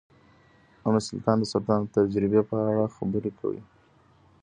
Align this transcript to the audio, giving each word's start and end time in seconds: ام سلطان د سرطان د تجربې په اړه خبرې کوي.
ام 0.87 0.95
سلطان 1.07 1.37
د 1.39 1.43
سرطان 1.51 1.79
د 1.83 1.87
تجربې 1.97 2.41
په 2.49 2.55
اړه 2.69 2.93
خبرې 2.95 3.31
کوي. 3.39 3.61